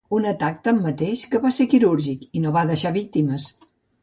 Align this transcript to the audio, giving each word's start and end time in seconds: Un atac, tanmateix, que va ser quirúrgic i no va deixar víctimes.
Un 0.17 0.23
atac, 0.29 0.55
tanmateix, 0.67 1.25
que 1.33 1.41
va 1.43 1.51
ser 1.59 1.67
quirúrgic 1.75 2.25
i 2.41 2.43
no 2.47 2.55
va 2.57 2.65
deixar 2.73 2.95
víctimes. 2.97 3.49